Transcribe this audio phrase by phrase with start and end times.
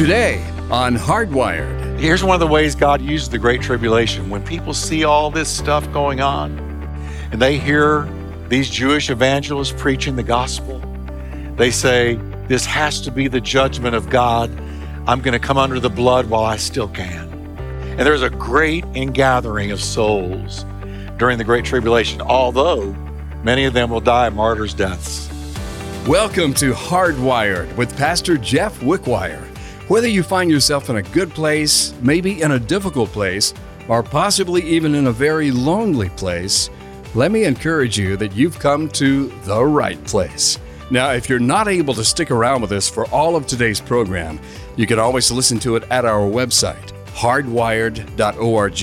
[0.00, 2.00] Today on Hardwired.
[2.00, 4.30] Here's one of the ways God uses the Great Tribulation.
[4.30, 6.58] When people see all this stuff going on
[7.32, 8.08] and they hear
[8.48, 10.78] these Jewish evangelists preaching the gospel,
[11.56, 12.14] they say,
[12.48, 14.50] This has to be the judgment of God.
[15.06, 17.28] I'm going to come under the blood while I still can.
[17.58, 20.64] And there's a great ingathering of souls
[21.18, 22.92] during the Great Tribulation, although
[23.44, 25.28] many of them will die martyrs' deaths.
[26.08, 29.49] Welcome to Hardwired with Pastor Jeff Wickwire.
[29.90, 33.52] Whether you find yourself in a good place, maybe in a difficult place,
[33.88, 36.70] or possibly even in a very lonely place,
[37.16, 40.60] let me encourage you that you've come to the right place.
[40.92, 44.38] Now, if you're not able to stick around with us for all of today's program,
[44.76, 48.80] you can always listen to it at our website, hardwired.org.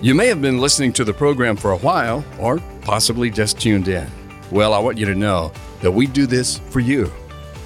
[0.00, 3.88] You may have been listening to the program for a while, or possibly just tuned
[3.88, 4.10] in.
[4.50, 5.52] Well, I want you to know
[5.82, 7.12] that we do this for you.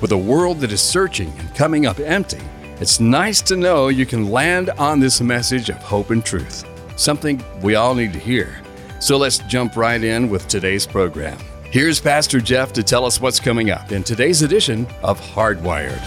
[0.00, 2.40] With a world that is searching and coming up empty,
[2.80, 6.64] it's nice to know you can land on this message of hope and truth,
[6.96, 8.60] something we all need to hear.
[8.98, 11.38] So let's jump right in with today's program.
[11.70, 16.00] Here's Pastor Jeff to tell us what's coming up in today's edition of Hardwired.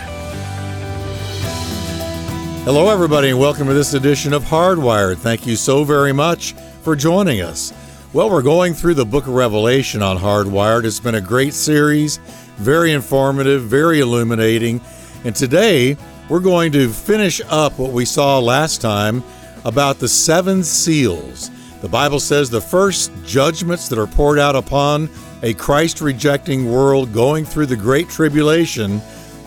[2.65, 5.19] Hello, everybody, and welcome to this edition of Hardwired.
[5.19, 6.51] Thank you so very much
[6.81, 7.73] for joining us.
[8.11, 10.83] Well, we're going through the book of Revelation on Hardwired.
[10.83, 12.17] It's been a great series,
[12.57, 14.81] very informative, very illuminating.
[15.23, 15.95] And today,
[16.29, 19.23] we're going to finish up what we saw last time
[19.63, 21.49] about the seven seals.
[21.81, 25.09] The Bible says the first judgments that are poured out upon
[25.43, 29.01] a Christ rejecting world going through the Great Tribulation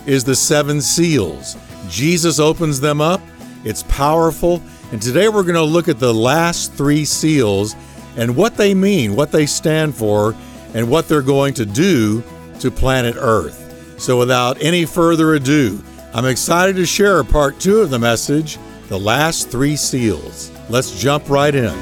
[0.06, 1.56] is the seven seals.
[1.88, 3.20] Jesus opens them up,
[3.64, 4.62] it's powerful.
[4.92, 7.76] And today we're going to look at the last three seals
[8.16, 10.34] and what they mean, what they stand for,
[10.74, 12.22] and what they're going to do
[12.60, 13.66] to planet Earth.
[13.98, 15.82] So, without any further ado,
[16.12, 18.58] I'm excited to share part two of the message
[18.88, 20.50] The Last Three Seals.
[20.68, 21.72] Let's jump right in.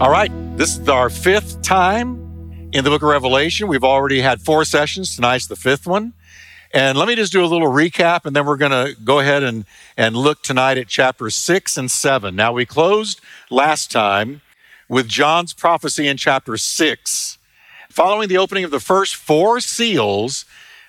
[0.00, 3.68] All right, this is our fifth time in the book of Revelation.
[3.68, 5.14] We've already had four sessions.
[5.14, 6.14] Tonight's the fifth one.
[6.74, 9.44] And let me just do a little recap, and then we're going to go ahead
[9.44, 9.64] and,
[9.96, 12.34] and look tonight at chapters six and seven.
[12.34, 13.20] Now, we closed
[13.50, 14.40] last time
[14.88, 17.38] with John's prophecy in chapter six.
[17.88, 20.44] Following the opening of the first four seals,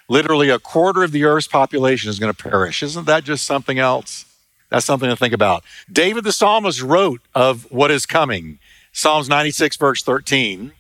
[0.07, 2.83] literally a quarter of the earth's population is going to perish.
[2.83, 4.25] Isn't that just something else?
[4.69, 5.63] That's something to think about.
[5.91, 8.59] David the psalmist wrote of what is coming.
[8.91, 10.71] Psalms 96, verse 13.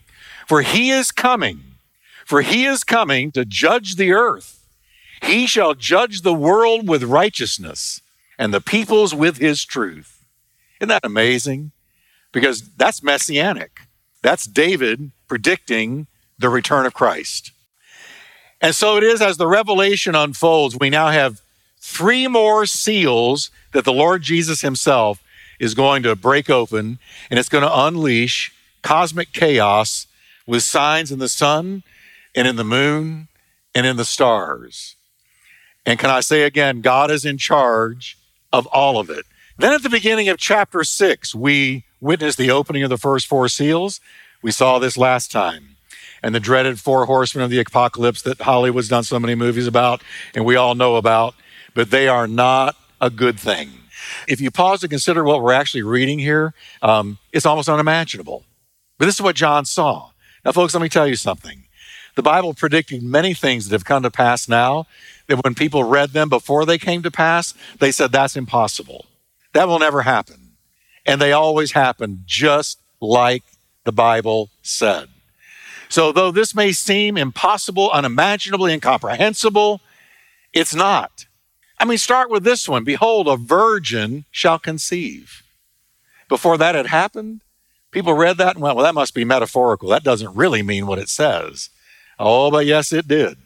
[0.47, 1.61] For he is coming,
[2.25, 4.65] for he is coming to judge the earth.
[5.21, 8.01] He shall judge the world with righteousness
[8.37, 10.25] and the peoples with his truth.
[10.79, 11.71] Isn't that amazing?
[12.31, 13.81] Because that's messianic.
[14.21, 17.51] That's David predicting the return of Christ.
[18.61, 21.41] And so it is as the revelation unfolds, we now have
[21.79, 25.21] three more seals that the Lord Jesus himself
[25.59, 30.07] is going to break open, and it's going to unleash cosmic chaos
[30.45, 31.83] with signs in the sun
[32.35, 33.27] and in the moon
[33.73, 34.95] and in the stars.
[35.85, 38.17] And can I say again, God is in charge
[38.51, 39.25] of all of it.
[39.57, 43.47] Then at the beginning of chapter six, we witnessed the opening of the first four
[43.47, 43.99] seals.
[44.41, 45.76] We saw this last time.
[46.23, 50.01] And the dreaded four horsemen of the apocalypse that Hollywood's done so many movies about
[50.33, 51.35] and we all know about,
[51.73, 53.69] but they are not a good thing.
[54.27, 58.43] If you pause to consider what we're actually reading here, um, it's almost unimaginable.
[58.97, 60.09] But this is what John saw.
[60.43, 61.63] Now, folks, let me tell you something.
[62.15, 64.87] The Bible predicted many things that have come to pass now
[65.27, 69.05] that when people read them before they came to pass, they said, that's impossible.
[69.53, 70.53] That will never happen.
[71.05, 73.43] And they always happen just like
[73.83, 75.09] the Bible said.
[75.89, 79.81] So, though this may seem impossible, unimaginably incomprehensible,
[80.53, 81.25] it's not.
[81.79, 85.43] I mean, start with this one Behold, a virgin shall conceive.
[86.29, 87.41] Before that had happened,
[87.91, 89.89] people read that and went, Well, that must be metaphorical.
[89.89, 91.69] That doesn't really mean what it says.
[92.19, 93.37] Oh, but yes, it did.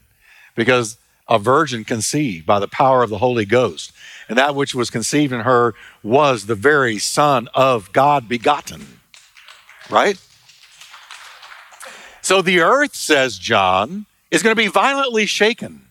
[0.56, 0.98] Because
[1.28, 3.92] a virgin conceived by the power of the Holy Ghost.
[4.28, 5.74] And that which was conceived in her
[6.04, 9.00] was the very Son of God begotten.
[9.90, 10.18] Right?
[12.32, 15.82] So the earth, says John, is going to be violently shaken.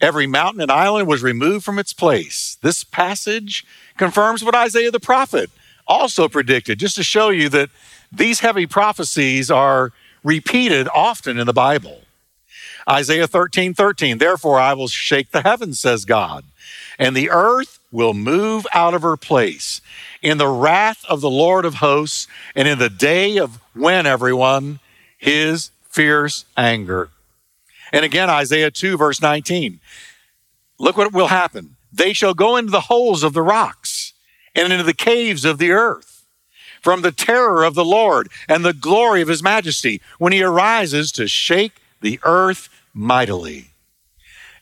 [0.00, 2.56] Every mountain and island was removed from its place.
[2.62, 3.66] This passage
[3.98, 5.50] confirms what Isaiah the prophet
[5.86, 7.68] also predicted, just to show you that
[8.10, 9.92] these heavy prophecies are
[10.24, 12.04] repeated often in the Bible.
[12.88, 16.46] Isaiah 13, 13, therefore I will shake the heavens, says God,
[16.98, 19.82] and the earth will move out of her place
[20.22, 24.80] in the wrath of the Lord of hosts and in the day of when, everyone,
[25.20, 27.10] his fierce anger.
[27.92, 29.78] And again, Isaiah 2, verse 19.
[30.78, 31.76] look what will happen.
[31.92, 34.14] They shall go into the holes of the rocks
[34.54, 36.24] and into the caves of the earth
[36.80, 41.12] from the terror of the Lord and the glory of his majesty when he arises
[41.12, 43.66] to shake the earth mightily.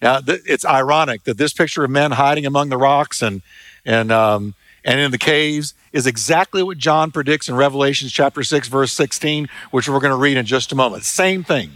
[0.02, 3.42] Now, it's ironic that this picture of men hiding among the rocks and,
[3.84, 4.54] and, um,
[4.84, 9.48] and in the caves is exactly what John predicts in Revelation chapter 6, verse 16,
[9.70, 11.04] which we're going to read in just a moment.
[11.04, 11.70] Same thing.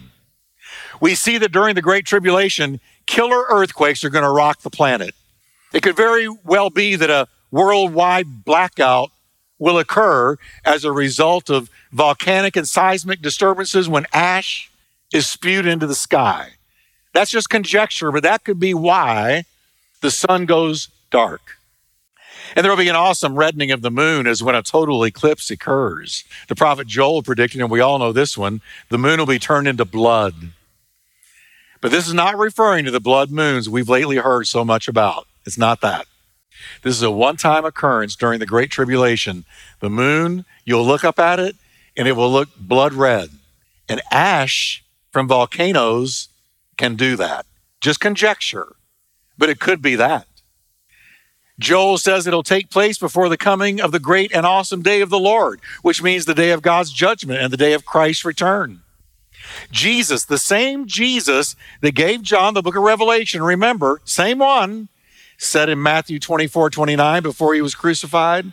[1.00, 5.14] We see that during the Great Tribulation, killer earthquakes are going to rock the planet.
[5.72, 9.10] It could very well be that a worldwide blackout
[9.58, 14.70] will occur as a result of volcanic and seismic disturbances when ash
[15.12, 16.50] is spewed into the sky.
[17.12, 19.44] That's just conjecture, but that could be why
[20.00, 21.58] the sun goes dark.
[22.54, 25.50] And there will be an awesome reddening of the moon as when a total eclipse
[25.50, 26.25] occurs.
[26.49, 29.69] The prophet Joel predicted, and we all know this one, the moon will be turned
[29.69, 30.34] into blood.
[31.81, 35.26] But this is not referring to the blood moons we've lately heard so much about.
[35.44, 36.06] It's not that.
[36.82, 39.44] This is a one time occurrence during the Great Tribulation.
[39.81, 41.56] The moon, you'll look up at it,
[41.96, 43.31] and it will look blood red.
[43.88, 46.28] And ash from volcanoes
[46.76, 47.46] can do that.
[47.81, 48.76] Just conjecture,
[49.37, 50.26] but it could be that.
[51.58, 55.10] Joel says it'll take place before the coming of the great and awesome day of
[55.10, 58.81] the Lord, which means the day of God's judgment and the day of Christ's return.
[59.70, 64.88] Jesus, the same Jesus that gave John the book of Revelation, remember, same one,
[65.37, 68.52] said in Matthew 24 29 before he was crucified,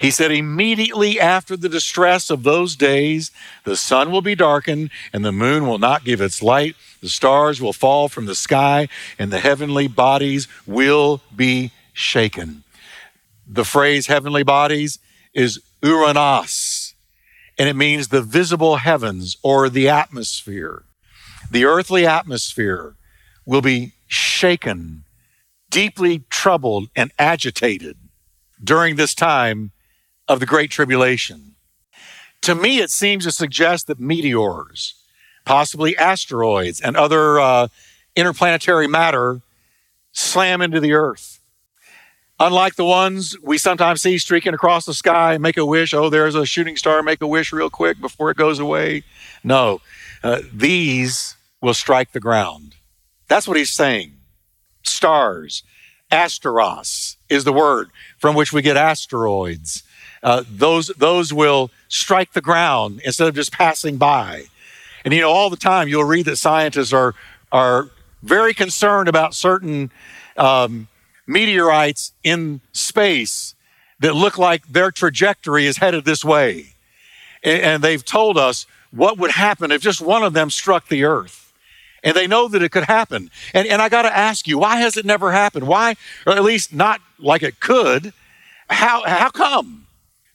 [0.00, 3.30] he said, immediately after the distress of those days,
[3.64, 6.74] the sun will be darkened and the moon will not give its light.
[7.02, 8.88] The stars will fall from the sky
[9.18, 12.64] and the heavenly bodies will be shaken.
[13.46, 14.98] The phrase heavenly bodies
[15.34, 16.94] is uranos,
[17.58, 20.84] and it means the visible heavens or the atmosphere.
[21.50, 22.94] The earthly atmosphere
[23.44, 25.04] will be shaken,
[25.68, 27.96] deeply troubled, and agitated
[28.62, 29.72] during this time
[30.28, 31.56] of the Great Tribulation.
[32.42, 34.94] To me, it seems to suggest that meteors,
[35.44, 37.68] possibly asteroids, and other uh,
[38.14, 39.40] interplanetary matter
[40.12, 41.39] slam into the earth.
[42.40, 46.34] Unlike the ones we sometimes see streaking across the sky, make a wish, oh, there's
[46.34, 49.04] a shooting star, make a wish real quick before it goes away.
[49.44, 49.80] No,
[50.24, 52.76] uh, these will strike the ground.
[53.28, 54.14] That's what he's saying.
[54.82, 55.62] Stars,
[56.10, 59.84] asteros is the word from which we get asteroids
[60.22, 64.44] uh, those, those will strike the ground instead of just passing by.
[65.04, 67.14] And you know, all the time you'll read that scientists are,
[67.52, 67.88] are
[68.22, 69.90] very concerned about certain
[70.36, 70.88] um,
[71.30, 73.54] meteorites in space
[74.00, 76.74] that look like their trajectory is headed this way.
[77.42, 81.52] And, they've told us what would happen if just one of them struck the earth.
[82.02, 83.30] And they know that it could happen.
[83.54, 85.66] And, and I got to ask you, why has it never happened?
[85.66, 85.96] Why,
[86.26, 88.12] or at least not like it could?
[88.68, 89.86] How, how come?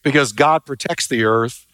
[0.06, 1.66] because God protects the earth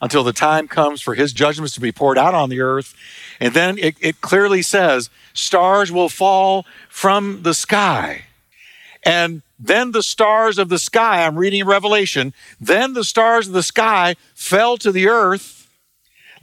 [0.00, 2.94] until the time comes for his judgments to be poured out on the earth.
[3.38, 8.24] And then it, it clearly says stars will fall from the sky.
[9.04, 13.62] And then the stars of the sky, I'm reading Revelation, then the stars of the
[13.62, 15.64] sky fell to the earth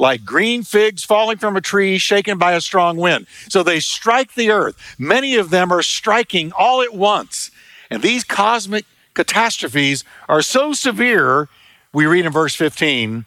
[0.02, 3.28] like green figs falling from a tree shaken by a strong wind.
[3.50, 4.96] So they strike the earth.
[4.98, 7.52] Many of them are striking all at once.
[7.92, 11.50] And these cosmic catastrophes are so severe,
[11.94, 13.26] we read in verse 15,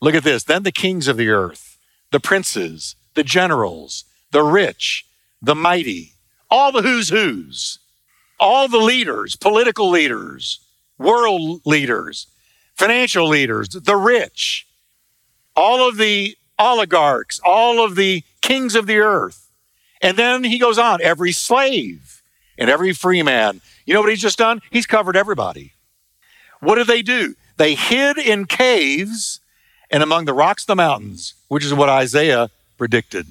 [0.00, 0.44] look at this.
[0.44, 1.78] Then the kings of the earth,
[2.12, 5.06] the princes, the generals, the rich,
[5.42, 6.12] the mighty,
[6.48, 7.80] all the who's who's,
[8.38, 10.60] all the leaders, political leaders,
[10.98, 12.26] world leaders,
[12.74, 14.66] financial leaders, the rich,
[15.56, 19.48] all of the oligarchs, all of the kings of the earth.
[20.02, 22.22] And then he goes on, every slave
[22.58, 24.62] and every free man you know what he's just done?
[24.70, 25.72] He's covered everybody.
[26.60, 27.34] What did they do?
[27.56, 29.40] They hid in caves
[29.90, 33.26] and among the rocks of the mountains, which is what Isaiah predicted.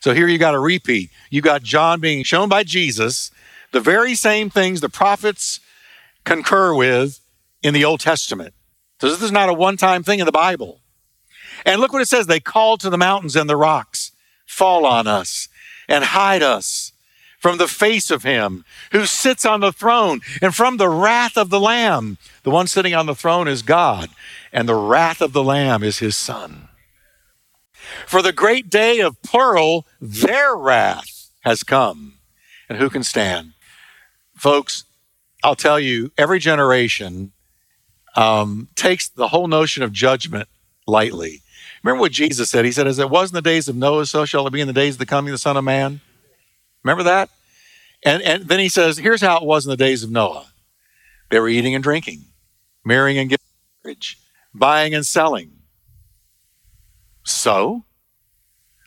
[0.00, 1.10] So here you got a repeat.
[1.28, 3.30] You got John being shown by Jesus
[3.72, 5.60] the very same things the prophets
[6.24, 7.20] concur with
[7.62, 8.54] in the Old Testament.
[9.00, 10.80] So this is not a one time thing in the Bible.
[11.64, 14.12] And look what it says they called to the mountains and the rocks,
[14.46, 15.48] fall on us
[15.88, 16.92] and hide us
[17.38, 21.50] from the face of him who sits on the throne and from the wrath of
[21.50, 22.18] the Lamb.
[22.42, 24.10] The one sitting on the throne is God,
[24.52, 26.68] and the wrath of the Lamb is his Son.
[28.06, 32.18] For the great day of plural, their wrath has come.
[32.68, 33.54] And who can stand?
[34.40, 34.84] Folks,
[35.44, 37.32] I'll tell you, every generation
[38.16, 40.48] um, takes the whole notion of judgment
[40.86, 41.42] lightly.
[41.84, 42.64] Remember what Jesus said?
[42.64, 44.66] He said, As it was in the days of Noah, so shall it be in
[44.66, 46.00] the days of the coming of the Son of Man.
[46.82, 47.28] Remember that?
[48.02, 50.46] And, and then he says, here's how it was in the days of Noah.
[51.30, 52.24] They were eating and drinking,
[52.82, 53.44] marrying and giving
[53.84, 54.16] marriage,
[54.54, 55.52] buying and selling.
[57.24, 57.84] So,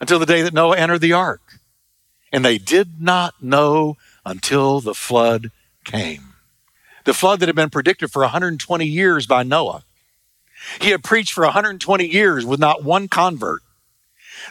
[0.01, 1.41] until the day that Noah entered the ark.
[2.31, 5.51] And they did not know until the flood
[5.83, 6.33] came.
[7.05, 9.83] The flood that had been predicted for 120 years by Noah.
[10.79, 13.61] He had preached for 120 years with not one convert.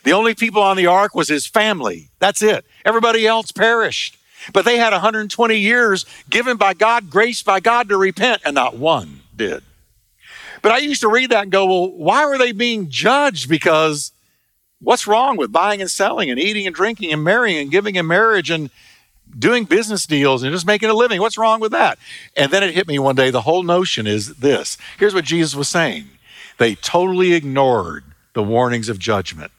[0.05, 2.11] The only people on the ark was his family.
[2.19, 2.65] That's it.
[2.85, 4.19] Everybody else perished.
[4.53, 8.77] But they had 120 years given by God, grace by God to repent, and not
[8.77, 9.63] one did.
[10.63, 13.49] But I used to read that and go, well, why were they being judged?
[13.49, 14.13] Because
[14.81, 18.07] what's wrong with buying and selling and eating and drinking and marrying and giving in
[18.07, 18.71] marriage and
[19.39, 21.21] doing business deals and just making a living?
[21.21, 21.99] What's wrong with that?
[22.37, 25.55] And then it hit me one day the whole notion is this here's what Jesus
[25.55, 26.09] was saying
[26.59, 29.51] they totally ignored the warnings of judgment.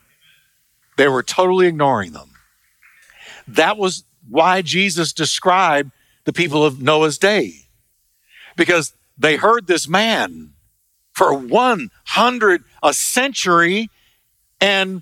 [0.98, 2.32] They were totally ignoring them.
[3.48, 5.92] That was why Jesus described
[6.26, 7.54] the people of Noah's day.
[8.56, 10.54] Because they heard this man
[11.12, 13.90] for 100, a century
[14.62, 15.02] and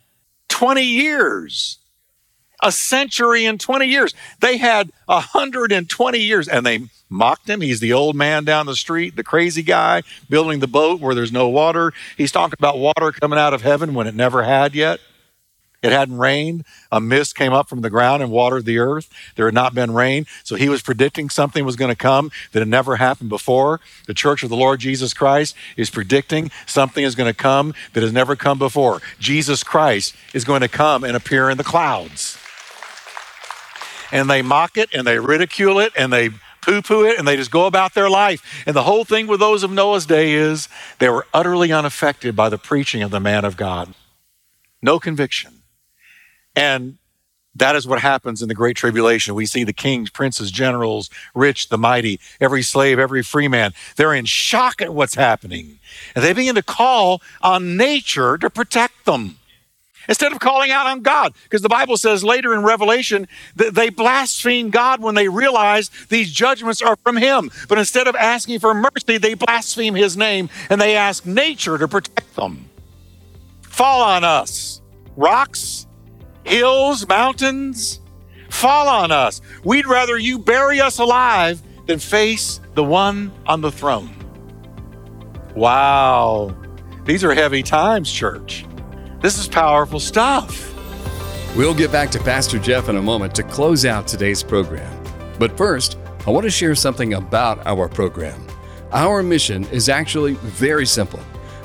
[0.49, 1.77] 20 years.
[2.61, 4.13] A century and 20 years.
[4.39, 7.61] They had 120 years and they mocked him.
[7.61, 11.31] He's the old man down the street, the crazy guy building the boat where there's
[11.31, 11.93] no water.
[12.17, 14.99] He's talking about water coming out of heaven when it never had yet.
[15.81, 16.63] It hadn't rained.
[16.91, 19.09] A mist came up from the ground and watered the earth.
[19.35, 20.27] There had not been rain.
[20.43, 23.79] So he was predicting something was going to come that had never happened before.
[24.05, 28.03] The church of the Lord Jesus Christ is predicting something is going to come that
[28.03, 29.01] has never come before.
[29.19, 32.37] Jesus Christ is going to come and appear in the clouds.
[34.11, 36.29] And they mock it and they ridicule it and they
[36.61, 38.63] poo poo it and they just go about their life.
[38.65, 42.49] And the whole thing with those of Noah's day is they were utterly unaffected by
[42.49, 43.93] the preaching of the man of God.
[44.81, 45.63] No conviction.
[46.55, 46.97] And
[47.55, 49.35] that is what happens in the Great Tribulation.
[49.35, 53.73] We see the kings, princes, generals, rich, the mighty, every slave, every free man.
[53.97, 55.79] They're in shock at what's happening.
[56.15, 59.37] And they begin to call on nature to protect them
[60.11, 61.33] instead of calling out on God.
[61.43, 66.31] Because the Bible says later in Revelation that they blaspheme God when they realize these
[66.31, 67.49] judgments are from Him.
[67.69, 71.87] But instead of asking for mercy, they blaspheme His name and they ask nature to
[71.87, 72.69] protect them.
[73.61, 74.81] Fall on us,
[75.15, 75.87] rocks
[76.43, 77.99] hills, mountains,
[78.49, 79.41] fall on us.
[79.63, 84.13] We'd rather you bury us alive than face the one on the throne.
[85.55, 86.55] Wow.
[87.05, 88.65] These are heavy times, church.
[89.21, 90.73] This is powerful stuff.
[91.55, 94.91] We'll get back to Pastor Jeff in a moment to close out today's program.
[95.37, 98.43] But first, I want to share something about our program.
[98.91, 101.19] Our mission is actually very simple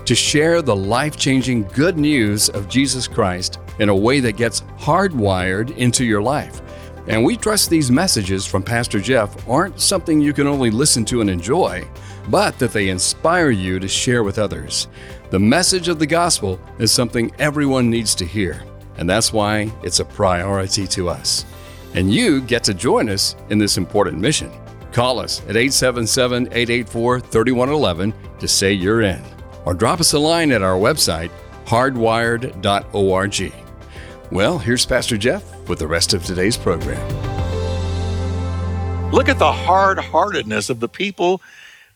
[0.04, 4.60] to share the life changing good news of Jesus Christ in a way that gets
[4.78, 6.60] hardwired into your life.
[7.08, 11.20] And we trust these messages from Pastor Jeff aren't something you can only listen to
[11.20, 11.86] and enjoy,
[12.28, 14.88] but that they inspire you to share with others.
[15.30, 18.64] The message of the gospel is something everyone needs to hear,
[18.96, 21.44] and that's why it's a priority to us.
[21.94, 24.50] And you get to join us in this important mission.
[24.92, 29.22] Call us at 877 884 3111 to say you're in,
[29.64, 31.30] or drop us a line at our website,
[31.66, 33.52] hardwired.org.
[34.32, 37.00] Well, here's Pastor Jeff with the rest of today's program.
[39.12, 41.40] Look at the hard heartedness of the people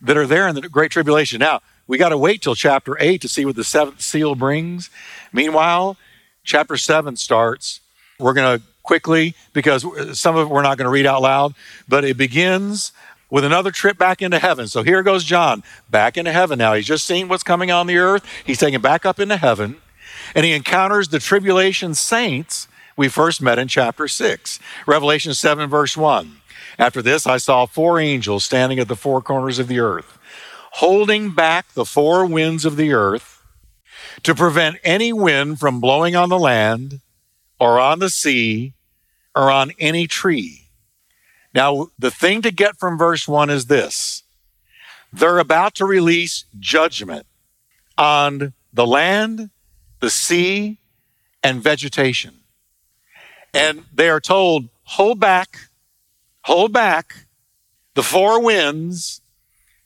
[0.01, 1.39] that are there in the Great Tribulation.
[1.41, 4.91] Now, we got to wait till chapter 8 to see what the seventh seal brings.
[5.33, 5.97] Meanwhile,
[6.45, 7.81] chapter 7 starts.
[8.19, 9.85] We're going to quickly, because
[10.19, 11.55] some of it we're not going to read out loud,
[11.89, 12.93] but it begins
[13.29, 14.67] with another trip back into heaven.
[14.67, 16.75] So here goes John back into heaven now.
[16.75, 19.77] He's just seen what's coming on the earth, he's taken back up into heaven
[20.35, 22.69] and he encounters the tribulation saints
[23.01, 24.59] we first met in chapter 6.
[24.87, 26.37] Revelation 7, verse 1.
[26.79, 30.19] After this, I saw four angels standing at the four corners of the earth,
[30.73, 33.43] holding back the four winds of the earth
[34.23, 37.01] to prevent any wind from blowing on the land
[37.59, 38.75] or on the sea
[39.35, 40.67] or on any tree.
[41.55, 44.25] Now, the thing to get from verse 1 is this
[45.11, 47.25] they're about to release judgment
[47.97, 49.49] on the land
[50.01, 50.79] the sea,
[51.43, 52.40] and vegetation.
[53.53, 55.71] And they are told, hold back,
[56.43, 57.27] hold back
[57.95, 59.21] the four winds,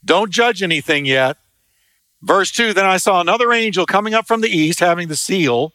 [0.04, 1.36] don't judge anything yet.
[2.22, 5.72] Verse 2 Then I saw another angel coming up from the east, having the seal,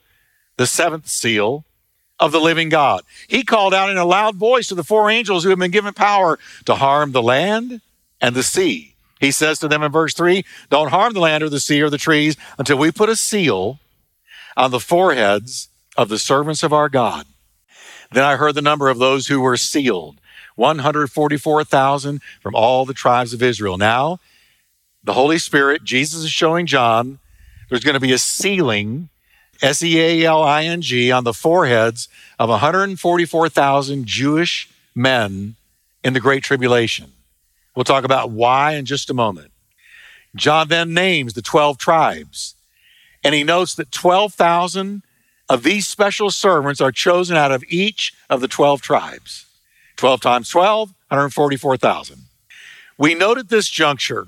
[0.58, 1.66] the seventh seal
[2.20, 3.02] of the living God.
[3.28, 5.94] He called out in a loud voice to the four angels who had been given
[5.94, 7.82] power to harm the land
[8.22, 8.96] and the sea.
[9.20, 11.90] He says to them in verse 3 Don't harm the land or the sea or
[11.90, 13.80] the trees until we put a seal
[14.56, 17.26] on the foreheads of the servants of our God.
[18.12, 20.20] Then I heard the number of those who were sealed
[20.56, 23.78] 144,000 from all the tribes of Israel.
[23.78, 24.20] Now,
[25.04, 27.20] the Holy Spirit, Jesus is showing John,
[27.70, 29.10] there's going to be a sealing,
[29.62, 35.56] S E A L I N G, on the foreheads of 144,000 Jewish men
[36.04, 37.12] in the Great Tribulation.
[37.76, 39.52] We'll talk about why in just a moment.
[40.36, 42.56] John then names the 12 tribes,
[43.24, 45.04] and he notes that 12,000
[45.50, 49.46] of these special servants are chosen out of each of the 12 tribes.
[49.98, 52.20] 12 times 12, 144,000.
[52.98, 54.28] We note at this juncture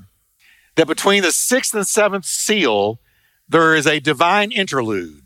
[0.75, 2.99] that between the sixth and seventh seal,
[3.47, 5.21] there is a divine interlude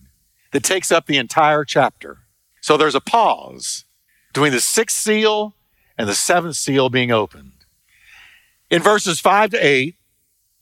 [0.52, 2.18] that takes up the entire chapter.
[2.62, 3.86] So there's a pause
[4.34, 5.56] between the sixth seal
[5.98, 7.52] and the seventh seal being opened.
[8.70, 9.96] In verses five to eight,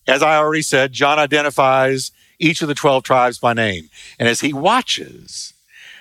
[0.08, 2.12] as I already said, John identifies
[2.44, 3.90] each of the 12 tribes by name.
[4.20, 5.54] And as he watches,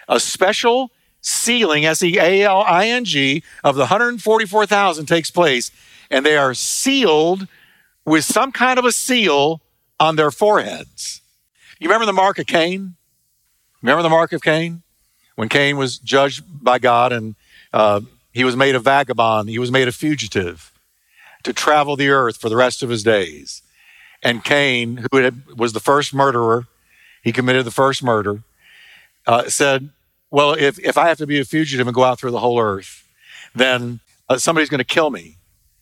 [0.09, 5.71] a special sealing, S E A L I N G, of the 144,000 takes place,
[6.11, 7.47] and they are sealed
[8.05, 9.61] with some kind of a seal
[10.01, 11.21] on their foreheads.
[11.79, 12.97] You remember the mark of Cain?
[13.81, 14.83] Remember the mark of Cain?
[15.37, 17.35] When Cain was judged by God and
[17.73, 18.01] uh,
[18.33, 20.73] he was made a vagabond, he was made a fugitive
[21.45, 23.63] to travel the earth for the rest of his days.
[24.23, 26.67] And Cain, who had, was the first murderer,
[27.23, 28.43] he committed the first murder,
[29.27, 29.91] uh, said,
[30.31, 32.61] Well, if, if I have to be a fugitive and go out through the whole
[32.61, 33.05] earth,
[33.55, 35.37] then uh, somebody's going to kill me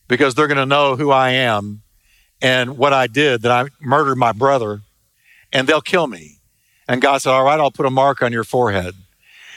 [0.09, 1.83] because they're going to know who I am
[2.43, 4.81] and what I did, that I murdered my brother,
[5.53, 6.39] and they'll kill me.
[6.89, 8.95] And God said, All right, I'll put a mark on your forehead.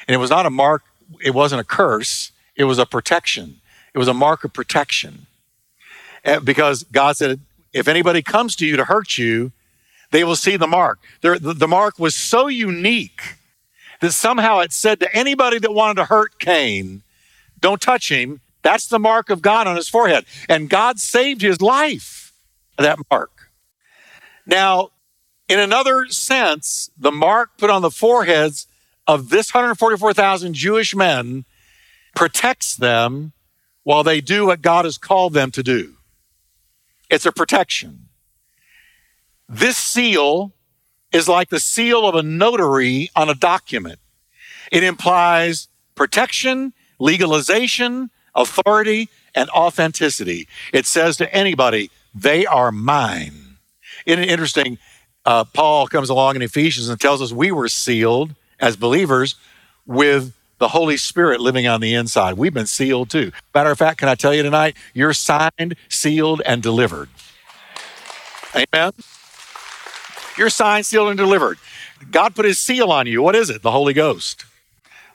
[0.08, 0.84] And it was not a mark,
[1.24, 3.62] it wasn't a curse, it was a protection.
[3.94, 5.28] It was a mark of protection.
[6.24, 7.40] And because God said,
[7.74, 9.52] if anybody comes to you to hurt you,
[10.12, 11.00] they will see the mark.
[11.22, 13.36] The, mark was so unique
[14.00, 17.02] that somehow it said to anybody that wanted to hurt Cain,
[17.60, 18.42] don't touch him.
[18.62, 20.26] That's the mark of God on his forehead.
[20.48, 22.32] And God saved his life,
[22.78, 23.32] that mark.
[24.46, 24.92] Now,
[25.50, 28.68] in another sense, the mark put on the foreheads
[29.08, 31.46] of this 144,000 Jewish men
[32.16, 33.34] protects them
[33.84, 35.96] while they do what God has called them to do.
[37.14, 38.10] It's a protection.
[39.48, 40.52] This seal
[41.12, 44.00] is like the seal of a notary on a document.
[44.72, 50.48] It implies protection, legalization, authority, and authenticity.
[50.74, 53.58] It says to anybody, they are mine.
[54.08, 54.80] Isn't it interesting?
[55.24, 59.36] Uh, Paul comes along in Ephesians and tells us we were sealed as believers
[59.86, 62.36] with the Holy Spirit living on the inside.
[62.36, 63.34] We've been sealed too.
[63.54, 67.10] Matter of fact, can I tell you tonight, you're signed, sealed, and delivered.
[68.56, 68.94] Amen.
[70.38, 71.58] You're signed, sealed, and delivered.
[72.12, 73.22] God put his seal on you.
[73.22, 73.62] What is it?
[73.62, 74.46] The Holy Ghost.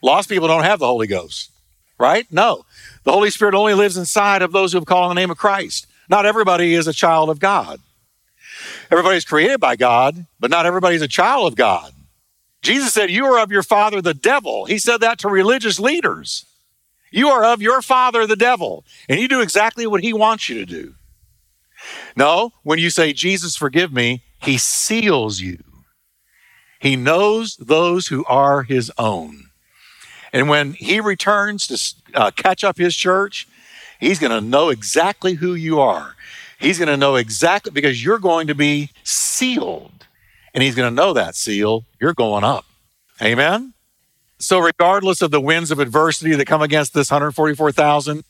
[0.03, 1.51] Lost people don't have the Holy Ghost,
[1.99, 2.31] right?
[2.31, 2.67] No.
[3.05, 5.39] The Holy Spirit only lives inside of those who have called on the name of
[5.39, 5.87] Christ.
[6.11, 7.81] Not everybody is a child of God.
[8.91, 11.95] Everybody's created by God, but not everybody's a child of God.
[12.63, 14.65] Jesus said, You are of your father, the devil.
[14.67, 16.45] He said that to religious leaders.
[17.11, 20.57] You are of your father, the devil, and you do exactly what he wants you
[20.57, 20.95] to do.
[22.17, 25.63] No, when you say, Jesus, forgive me, he seals you.
[26.81, 29.51] He knows those who are his own.
[30.33, 33.49] And when he returns to uh, catch up his church,
[33.99, 36.15] he's going to know exactly who you are.
[36.61, 39.98] He's going to know exactly because you're going to be sealed
[40.59, 42.65] and he's going to know that seal, you're going up.
[43.23, 43.75] Amen?
[44.41, 48.25] So, regardless of the winds of adversity that come against this 144,000,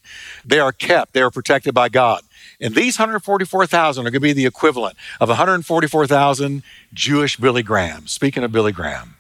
[0.45, 2.21] they are kept, they are protected by God.
[2.61, 6.63] And these 144,000 are going to be the equivalent of 144,000
[6.93, 8.07] Jewish Billy Graham.
[8.07, 9.17] Speaking of Billy Graham,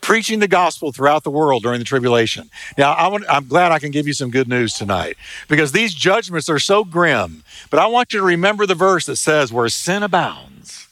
[0.00, 2.50] preaching the gospel throughout the world during the tribulation.
[2.76, 6.48] Now, I am glad I can give you some good news tonight because these judgments
[6.48, 7.44] are so grim.
[7.70, 10.87] But I want you to remember the verse that says, Where sin abounds,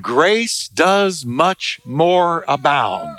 [0.00, 3.18] grace does much more abound.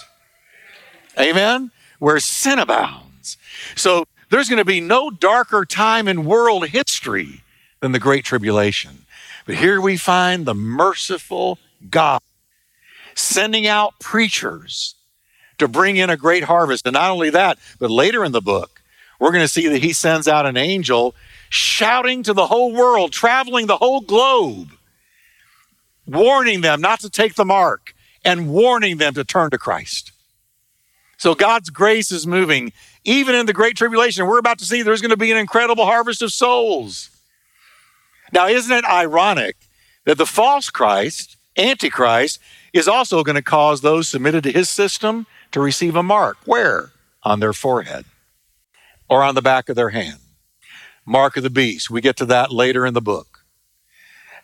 [1.19, 1.71] Amen?
[1.99, 3.37] Where sin abounds.
[3.75, 7.43] So there's going to be no darker time in world history
[7.79, 9.05] than the Great Tribulation.
[9.45, 11.57] But here we find the merciful
[11.89, 12.21] God
[13.15, 14.95] sending out preachers
[15.57, 16.85] to bring in a great harvest.
[16.85, 18.81] And not only that, but later in the book,
[19.19, 21.15] we're going to see that he sends out an angel
[21.49, 24.76] shouting to the whole world, traveling the whole globe
[26.07, 27.93] warning them not to take the mark
[28.25, 30.11] and warning them to turn to Christ.
[31.17, 34.27] So God's grace is moving even in the great tribulation.
[34.27, 37.09] We're about to see there's going to be an incredible harvest of souls.
[38.33, 39.55] Now, isn't it ironic
[40.05, 42.39] that the false Christ, Antichrist,
[42.73, 46.37] is also going to cause those submitted to his system to receive a mark?
[46.45, 46.91] Where?
[47.23, 48.05] On their forehead
[49.09, 50.19] or on the back of their hand.
[51.05, 51.89] mark of the beast.
[51.89, 53.36] We get to that later in the book.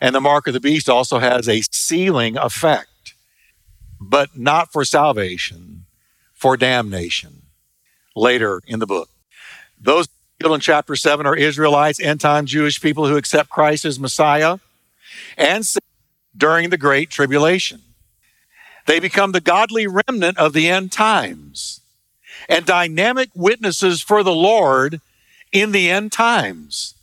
[0.04, 3.14] And the mark of the beast also has a sealing effect,
[3.98, 5.86] but not for salvation,
[6.34, 7.44] for damnation
[8.14, 9.08] later in the book.
[9.80, 10.06] Those
[10.44, 14.58] in chapter 7 are Israelites, end time Jewish people who accept Christ as Messiah
[15.38, 15.64] and
[16.36, 17.80] during the Great Tribulation.
[18.86, 21.80] They become the godly remnant of the end times
[22.46, 25.00] and dynamic witnesses for the Lord
[25.50, 26.94] in the end times.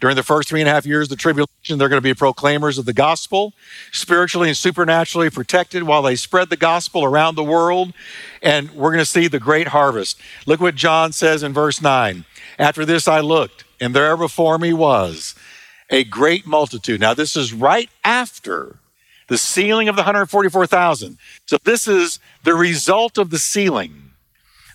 [0.00, 2.12] During the first three and a half years of the tribulation, they're going to be
[2.12, 3.54] proclaimers of the gospel,
[3.92, 7.94] spiritually and supernaturally protected while they spread the gospel around the world.
[8.42, 10.20] And we're going to see the great harvest.
[10.44, 12.24] Look what John says in verse 9.
[12.58, 15.34] After this I looked, and there before me was
[15.88, 17.00] a great multitude.
[17.00, 18.76] Now, this is right after
[19.28, 21.18] the sealing of the 144,000.
[21.46, 24.10] So, this is the result of the sealing.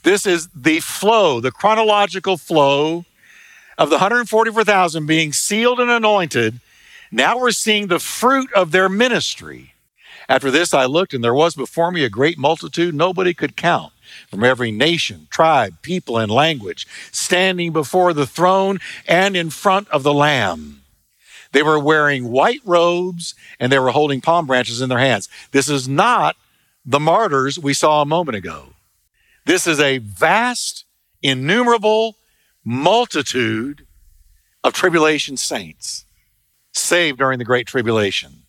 [0.03, 3.05] This is the flow, the chronological flow
[3.81, 6.59] of the 144,000 being sealed and anointed.
[7.11, 9.73] Now we're seeing the fruit of their ministry.
[10.29, 13.91] After this, I looked, and there was before me a great multitude nobody could count
[14.29, 20.03] from every nation, tribe, people, and language, standing before the throne and in front of
[20.03, 20.83] the Lamb.
[21.51, 25.27] They were wearing white robes and they were holding palm branches in their hands.
[25.53, 26.35] This is not
[26.85, 28.73] the martyrs we saw a moment ago.
[29.45, 30.85] This is a vast,
[31.23, 32.15] innumerable
[32.63, 33.85] multitude
[34.63, 36.05] of tribulation saints
[36.73, 38.43] saved during the Great Tribulation.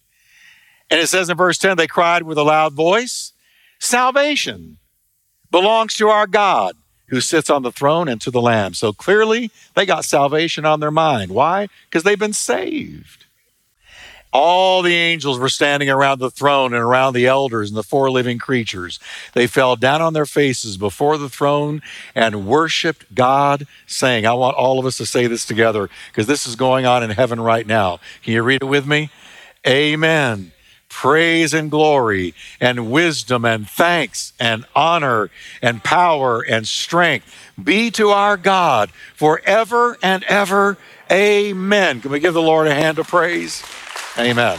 [0.91, 3.33] And it says in verse 10 they cried with a loud voice,
[3.79, 4.79] Salvation
[5.51, 6.77] belongs to our God
[7.09, 8.75] who sits on the throne and to the Lamb.
[8.75, 11.31] So clearly, they got salvation on their mind.
[11.31, 11.69] Why?
[11.85, 13.22] Because they've been saved.
[14.33, 18.11] All the angels were standing around the throne and around the elders and the four
[18.11, 18.99] living creatures.
[19.35, 21.83] They fell down on their faces before the throne
[22.15, 26.47] and worshiped God, saying, I want all of us to say this together because this
[26.47, 28.01] is going on in heaven right now.
[28.23, 29.11] Can you read it with me?
[29.67, 30.53] Amen
[30.93, 35.31] praise and glory and wisdom and thanks and honor
[35.63, 40.77] and power and strength be to our God forever and ever.
[41.11, 42.03] Amen.
[42.03, 43.65] Can we give the Lord a hand of praise?
[44.19, 44.59] Amen.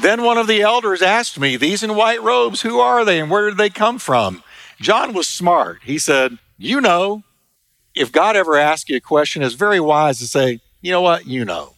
[0.00, 3.30] Then one of the elders asked me, These in white robes, who are they and
[3.30, 4.42] where did they come from?
[4.80, 5.80] John was smart.
[5.84, 7.24] He said, You know,
[7.94, 11.26] if God ever asks you a question, it's very wise to say, You know what?
[11.26, 11.74] You know.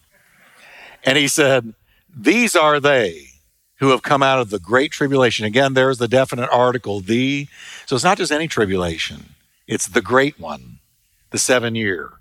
[1.03, 1.73] And he said,
[2.15, 3.29] these are they
[3.77, 5.45] who have come out of the great tribulation.
[5.45, 7.47] Again, there's the definite article, the.
[7.85, 9.35] So it's not just any tribulation,
[9.67, 10.79] it's the great one,
[11.31, 12.11] the seven year.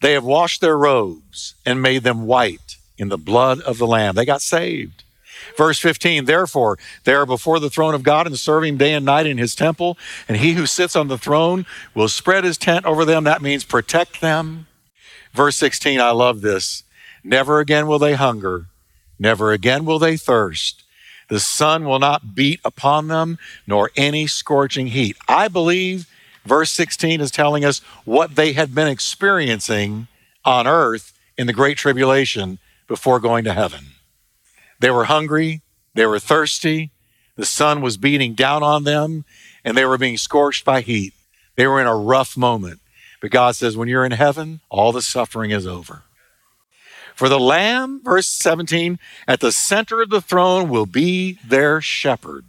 [0.00, 4.14] They have washed their robes and made them white in the blood of the Lamb.
[4.14, 5.04] They got saved.
[5.56, 9.06] Verse 15, therefore, they are before the throne of God and serve him day and
[9.06, 12.84] night in his temple, and he who sits on the throne will spread his tent
[12.84, 13.24] over them.
[13.24, 14.66] That means protect them.
[15.32, 16.82] Verse 16, I love this.
[17.22, 18.66] Never again will they hunger
[19.18, 20.84] Never again will they thirst.
[21.28, 25.16] The sun will not beat upon them, nor any scorching heat.
[25.28, 26.06] I believe
[26.44, 30.06] verse 16 is telling us what they had been experiencing
[30.44, 33.92] on earth in the Great Tribulation before going to heaven.
[34.80, 35.62] They were hungry,
[35.94, 36.90] they were thirsty,
[37.36, 39.24] the sun was beating down on them,
[39.64, 41.12] and they were being scorched by heat.
[41.54, 42.80] They were in a rough moment.
[43.20, 46.02] But God says, when you're in heaven, all the suffering is over.
[47.14, 52.44] For the Lamb, verse 17, at the center of the throne will be their shepherd.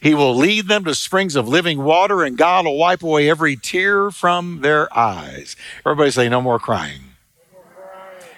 [0.00, 3.56] He will lead them to springs of living water, and God will wipe away every
[3.56, 5.54] tear from their eyes.
[5.84, 7.09] Everybody say, No more crying.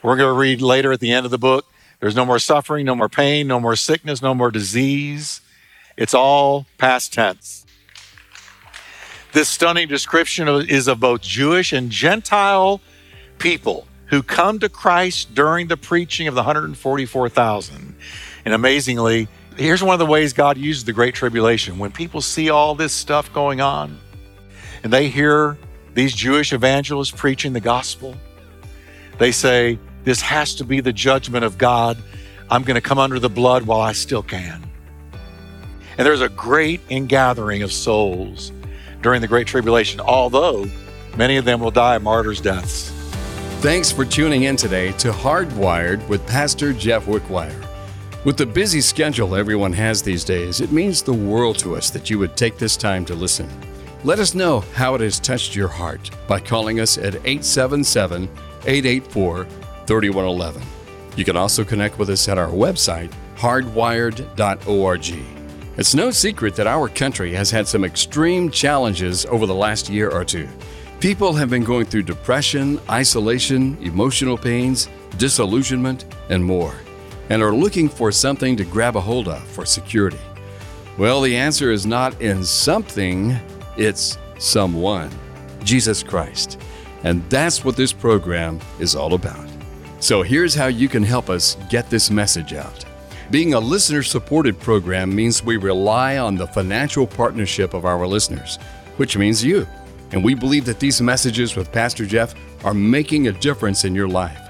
[0.02, 1.66] We're going to read later at the end of the book.
[2.00, 5.40] There's no more suffering, no more pain, no more sickness, no more disease.
[5.96, 7.64] It's all past tense.
[9.32, 12.80] This stunning description is of both Jewish and Gentile
[13.38, 17.94] people who come to Christ during the preaching of the 144,000.
[18.44, 21.78] And amazingly, here's one of the ways God uses the Great Tribulation.
[21.78, 23.98] When people see all this stuff going on
[24.82, 25.56] and they hear
[25.94, 28.16] these Jewish evangelists preaching the gospel,
[29.18, 31.96] they say, This has to be the judgment of God.
[32.50, 34.62] I'm going to come under the blood while I still can.
[35.98, 38.52] And there's a great ingathering of souls
[39.00, 40.66] during the Great Tribulation, although
[41.16, 42.90] many of them will die martyrs' deaths.
[43.60, 47.66] Thanks for tuning in today to Hardwired with Pastor Jeff Wickwire.
[48.24, 52.10] With the busy schedule everyone has these days, it means the world to us that
[52.10, 53.48] you would take this time to listen.
[54.04, 58.28] Let us know how it has touched your heart by calling us at 877
[58.64, 59.46] 884
[59.86, 60.62] 3111.
[61.16, 65.14] You can also connect with us at our website, hardwired.org.
[65.76, 70.10] It's no secret that our country has had some extreme challenges over the last year
[70.10, 70.48] or two.
[71.00, 76.74] People have been going through depression, isolation, emotional pains, disillusionment, and more,
[77.30, 80.20] and are looking for something to grab a hold of for security.
[80.98, 83.36] Well, the answer is not in something,
[83.76, 85.10] it's someone
[85.64, 86.60] Jesus Christ.
[87.04, 89.48] And that's what this program is all about.
[90.02, 92.84] So here's how you can help us get this message out.
[93.30, 98.56] Being a listener supported program means we rely on the financial partnership of our listeners,
[98.96, 99.64] which means you.
[100.10, 102.34] And we believe that these messages with Pastor Jeff
[102.64, 104.40] are making a difference in your life.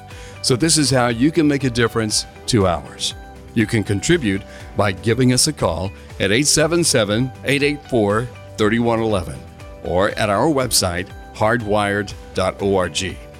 [0.40, 3.12] So this is how you can make a difference to ours.
[3.52, 4.40] You can contribute
[4.74, 9.38] by giving us a call at 877 884 3111
[9.84, 13.31] or at our website, hardwired.org.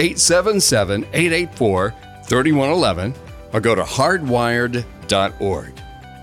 [0.00, 3.14] 877 884 3111
[3.52, 5.72] or go to hardwired.org.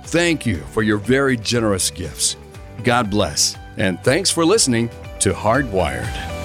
[0.06, 2.38] Thank you for your very generous gifts.
[2.84, 6.37] God bless, and thanks for listening to Hardwired.